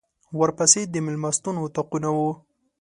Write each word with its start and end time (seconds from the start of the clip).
ورپسې 0.39 0.81
د 0.87 0.95
مېلمستون 1.05 1.55
اطاقونه 1.65 2.09
وو. 2.17 2.31